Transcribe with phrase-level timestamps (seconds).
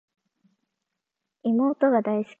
[1.43, 2.27] 妹が大好き